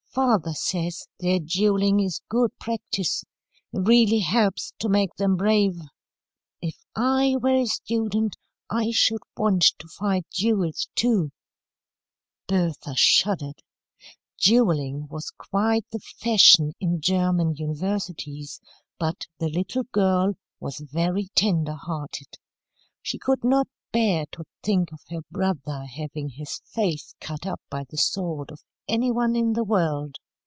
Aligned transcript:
Father 0.13 0.51
says 0.53 1.07
their 1.21 1.39
duelling 1.39 2.01
is 2.01 2.19
good 2.27 2.51
practice. 2.59 3.23
It 3.71 3.79
really 3.87 4.19
helps 4.19 4.73
to 4.79 4.89
make 4.89 5.15
them 5.15 5.37
brave. 5.37 5.79
If 6.61 6.75
I 6.93 7.37
were 7.41 7.61
a 7.61 7.65
student, 7.65 8.35
I 8.69 8.91
should 8.91 9.21
want 9.37 9.63
to 9.79 9.87
fight 9.87 10.25
duels, 10.35 10.89
too." 10.95 11.31
Bertha 12.45 12.93
shuddered. 12.97 13.63
Duelling 14.37 15.07
was 15.09 15.31
quite 15.37 15.85
the 15.93 15.99
fashion 16.01 16.73
in 16.81 16.99
German 16.99 17.55
universities, 17.55 18.59
but 18.99 19.27
the 19.39 19.47
little 19.47 19.83
girl 19.93 20.33
was 20.59 20.79
very 20.81 21.29
tender 21.35 21.75
hearted. 21.75 22.37
She 23.01 23.17
could 23.17 23.45
not 23.45 23.69
bear 23.93 24.25
to 24.33 24.43
think 24.61 24.91
of 24.91 25.03
her 25.07 25.21
brother 25.31 25.85
having 25.85 26.27
his 26.27 26.59
face 26.65 27.15
cut 27.21 27.45
up 27.45 27.61
by 27.69 27.85
the 27.89 27.97
sword 27.97 28.51
of 28.51 28.59
any 28.87 29.11
one 29.11 29.35
in 29.35 29.53
the 29.53 29.63
world. 29.63 30.15